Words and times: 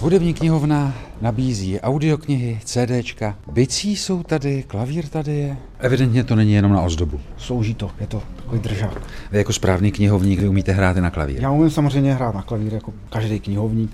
Hudební 0.00 0.34
knihovna 0.34 0.94
nabízí 1.20 1.80
audioknihy, 1.80 2.60
CDčka, 2.64 3.36
bicí 3.52 3.96
jsou 3.96 4.22
tady, 4.22 4.62
klavír 4.62 5.06
tady 5.06 5.32
je. 5.32 5.56
Evidentně 5.78 6.24
to 6.24 6.36
není 6.36 6.52
jenom 6.52 6.72
na 6.72 6.82
ozdobu. 6.82 7.20
Slouží 7.36 7.74
to, 7.74 7.90
je 8.00 8.06
to 8.06 8.22
takový 8.36 8.60
držák. 8.60 9.02
Vy 9.32 9.38
jako 9.38 9.52
správný 9.52 9.92
knihovník 9.92 10.40
vy 10.40 10.48
umíte 10.48 10.72
hrát 10.72 10.96
i 10.96 11.00
na 11.00 11.10
klavír. 11.10 11.42
Já 11.42 11.50
umím 11.50 11.70
samozřejmě 11.70 12.14
hrát 12.14 12.34
na 12.34 12.42
klavír 12.42 12.74
jako 12.74 12.92
každý 13.10 13.40
knihovník. 13.40 13.90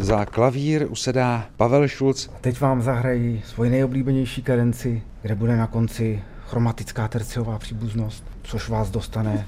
Za 0.00 0.24
klavír 0.24 0.86
usedá 0.88 1.46
Pavel 1.56 1.88
Šulc. 1.88 2.28
Teď 2.40 2.60
vám 2.60 2.82
zahrají 2.82 3.42
svoji 3.46 3.70
nejoblíbenější 3.70 4.42
kadenci, 4.42 5.02
kde 5.22 5.34
bude 5.34 5.56
na 5.56 5.66
konci 5.66 6.22
chromatická 6.46 7.08
terciová 7.08 7.58
příbuznost, 7.58 8.24
což 8.42 8.68
vás 8.68 8.90
dostane 8.90 9.46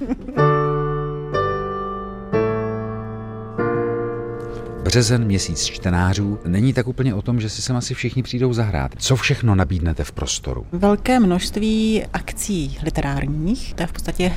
Březen, 4.86 5.24
měsíc 5.24 5.64
čtenářů, 5.64 6.38
není 6.44 6.72
tak 6.72 6.86
úplně 6.86 7.14
o 7.14 7.22
tom, 7.22 7.40
že 7.40 7.50
si 7.50 7.62
sem 7.62 7.76
asi 7.76 7.94
všichni 7.94 8.22
přijdou 8.22 8.52
zahrát. 8.52 8.92
Co 8.98 9.16
všechno 9.16 9.54
nabídnete 9.54 10.04
v 10.04 10.12
prostoru? 10.12 10.66
Velké 10.72 11.20
množství 11.20 12.04
akcí 12.12 12.78
literárních, 12.82 13.74
to 13.74 13.82
je 13.82 13.86
v 13.86 13.92
podstatě 13.92 14.32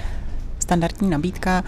standardní 0.59 1.09
nabídka, 1.09 1.63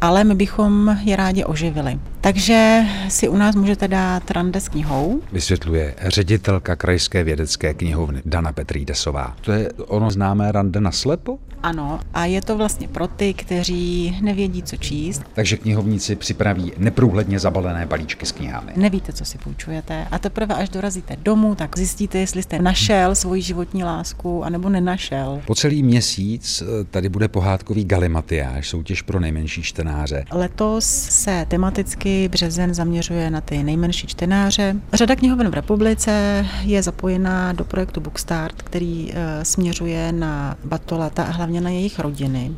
ale 0.00 0.24
my 0.24 0.34
bychom 0.34 0.98
je 1.04 1.16
rádi 1.16 1.44
oživili. 1.44 1.98
Takže 2.20 2.82
si 3.08 3.28
u 3.28 3.36
nás 3.36 3.56
můžete 3.56 3.88
dát 3.88 4.30
rande 4.30 4.60
s 4.60 4.68
knihou. 4.68 5.20
Vysvětluje 5.32 5.94
ředitelka 6.06 6.76
Krajské 6.76 7.24
vědecké 7.24 7.74
knihovny 7.74 8.22
Dana 8.24 8.52
Petrídesová. 8.52 9.36
To 9.40 9.52
je 9.52 9.72
ono 9.72 10.10
známé 10.10 10.52
rande 10.52 10.80
na 10.80 10.92
slepo? 10.92 11.38
Ano, 11.62 12.00
a 12.14 12.24
je 12.24 12.42
to 12.42 12.56
vlastně 12.56 12.88
pro 12.88 13.08
ty, 13.08 13.34
kteří 13.34 14.18
nevědí, 14.22 14.62
co 14.62 14.76
číst. 14.76 15.22
Takže 15.32 15.56
knihovníci 15.56 16.16
připraví 16.16 16.72
neprůhledně 16.78 17.38
zabalené 17.38 17.86
balíčky 17.86 18.26
s 18.26 18.32
knihami. 18.32 18.72
Nevíte, 18.76 19.12
co 19.12 19.24
si 19.24 19.38
půjčujete 19.38 20.06
a 20.10 20.18
teprve 20.18 20.54
až 20.54 20.68
dorazíte 20.68 21.16
domů, 21.22 21.54
tak 21.54 21.78
zjistíte, 21.78 22.18
jestli 22.18 22.42
jste 22.42 22.58
našel 22.58 23.14
svoji 23.14 23.42
životní 23.42 23.84
lásku 23.84 24.44
anebo 24.44 24.68
nenašel. 24.68 25.40
Po 25.46 25.54
celý 25.54 25.82
měsíc 25.82 26.62
eh, 26.62 26.84
tady 26.84 27.08
bude 27.08 27.28
pohádkový 27.28 27.84
galimatiáž, 27.84 28.68
soutěž 28.68 29.02
pro 29.02 29.20
nejmenší 29.20 29.62
čtenáře. 29.62 30.24
Letos 30.32 30.84
se 31.08 31.46
tematicky 31.48 32.09
březen 32.30 32.74
zaměřuje 32.74 33.30
na 33.30 33.40
ty 33.40 33.62
nejmenší 33.62 34.06
čtenáře. 34.06 34.76
Řada 34.92 35.16
knihoven 35.16 35.48
v 35.48 35.54
republice 35.54 36.46
je 36.62 36.82
zapojená 36.82 37.52
do 37.52 37.64
projektu 37.64 38.00
Bookstart, 38.00 38.62
který 38.62 39.12
eh, 39.12 39.44
směřuje 39.44 40.12
na 40.12 40.56
batolata 40.64 41.22
a 41.22 41.30
hlavně 41.30 41.60
na 41.60 41.70
jejich 41.70 41.98
rodiny 41.98 42.52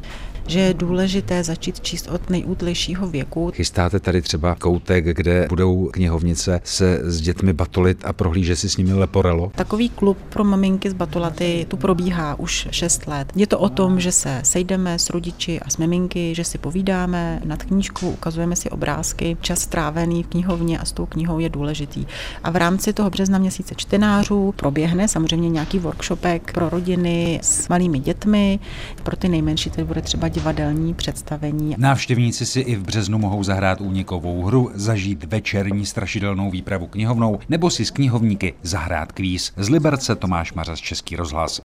že 0.46 0.60
je 0.60 0.74
důležité 0.74 1.44
začít 1.44 1.80
číst 1.80 2.08
od 2.10 2.30
nejútlejšího 2.30 3.06
věku. 3.06 3.50
Chystáte 3.54 4.00
tady 4.00 4.22
třeba 4.22 4.54
koutek, 4.54 5.04
kde 5.04 5.46
budou 5.48 5.88
knihovnice 5.92 6.60
se 6.64 7.00
s 7.02 7.20
dětmi 7.20 7.52
batolit 7.52 8.04
a 8.04 8.12
prohlíže 8.12 8.56
si 8.56 8.68
s 8.68 8.76
nimi 8.76 8.92
leporelo? 8.92 9.52
Takový 9.54 9.88
klub 9.88 10.18
pro 10.28 10.44
maminky 10.44 10.90
z 10.90 10.92
batolaty 10.92 11.66
tu 11.68 11.76
probíhá 11.76 12.38
už 12.38 12.68
6 12.70 13.06
let. 13.06 13.32
Je 13.36 13.46
to 13.46 13.58
o 13.58 13.68
tom, 13.68 14.00
že 14.00 14.12
se 14.12 14.40
sejdeme 14.44 14.98
s 14.98 15.10
rodiči 15.10 15.60
a 15.60 15.70
s 15.70 15.76
miminky, 15.76 16.34
že 16.34 16.44
si 16.44 16.58
povídáme 16.58 17.40
nad 17.44 17.62
knížkou, 17.62 18.10
ukazujeme 18.10 18.56
si 18.56 18.70
obrázky. 18.70 19.36
Čas 19.40 19.60
strávený 19.60 20.22
v 20.22 20.26
knihovně 20.26 20.78
a 20.78 20.84
s 20.84 20.92
tou 20.92 21.06
knihou 21.06 21.38
je 21.38 21.48
důležitý. 21.48 22.06
A 22.44 22.50
v 22.50 22.56
rámci 22.56 22.92
toho 22.92 23.10
března 23.10 23.38
měsíce 23.38 23.74
čtenářů 23.76 24.54
proběhne 24.56 25.08
samozřejmě 25.08 25.48
nějaký 25.48 25.78
workshopek 25.78 26.52
pro 26.52 26.68
rodiny 26.68 27.40
s 27.42 27.68
malými 27.68 27.98
dětmi. 27.98 28.58
Pro 29.02 29.16
ty 29.16 29.28
nejmenší 29.28 29.70
tedy 29.70 29.84
bude 29.84 30.02
třeba 30.02 30.28
divadelní 30.32 30.94
představení. 30.94 31.74
Návštěvníci 31.78 32.46
si 32.46 32.60
i 32.60 32.76
v 32.76 32.82
březnu 32.82 33.18
mohou 33.18 33.42
zahrát 33.42 33.80
únikovou 33.80 34.44
hru, 34.44 34.70
zažít 34.74 35.24
večerní 35.24 35.86
strašidelnou 35.86 36.50
výpravu 36.50 36.86
knihovnou 36.86 37.38
nebo 37.48 37.70
si 37.70 37.84
s 37.84 37.90
knihovníky 37.90 38.54
zahrát 38.62 39.12
kvíz. 39.12 39.52
Z 39.56 39.68
Liberce 39.68 40.16
Tomáš 40.16 40.52
Mařas 40.52 40.78
Český 40.78 41.16
rozhlas. 41.16 41.60